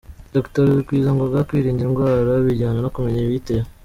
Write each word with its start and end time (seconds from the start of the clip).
Dr 0.35 0.63
Rugwizangoga: 0.75 1.45
Kwirinda 1.47 1.81
indwara 1.87 2.31
bijyana 2.45 2.77
no 2.81 2.91
kumenya 2.95 3.19
ibiyitera. 3.21 3.65